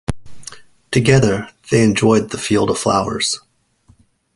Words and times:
Together 0.91 1.47
they 1.69 1.83
enjoyed 1.83 2.31
the 2.31 2.39
field 2.39 2.71
of 2.71 2.79
flowers. 2.79 3.39